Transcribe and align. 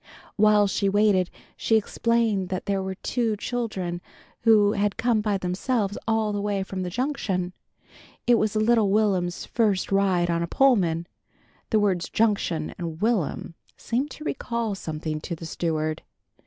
While 0.35 0.65
she 0.65 0.89
waited 0.89 1.29
she 1.55 1.75
explained 1.77 2.49
that 2.49 2.65
they 2.65 2.75
were 2.79 2.95
for 2.95 3.01
two 3.03 3.37
children 3.37 4.01
who 4.45 4.71
had 4.71 4.97
come 4.97 5.21
by 5.21 5.37
themselves 5.37 5.95
all 6.07 6.33
the 6.33 6.41
way 6.41 6.63
from 6.63 6.81
the 6.81 6.89
Junction. 6.89 7.53
It 8.25 8.39
was 8.39 8.55
little 8.55 8.89
Will'm's 8.89 9.45
first 9.45 9.91
ride 9.91 10.31
on 10.31 10.41
a 10.41 10.47
Pullman. 10.47 11.05
The 11.69 11.79
words 11.79 12.09
"Junction" 12.09 12.73
and 12.79 12.99
"Will'm" 12.99 13.53
seemed 13.77 14.09
to 14.17 14.23
recall 14.23 14.73
something 14.73 15.21
to 15.21 15.35
the 15.35 15.45
steward. 15.45 16.01